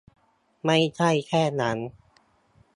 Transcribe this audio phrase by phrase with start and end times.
[0.65, 1.77] ไม่ใช่แค่นั้น